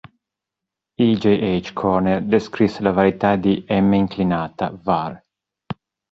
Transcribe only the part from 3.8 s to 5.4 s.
inclinata" var.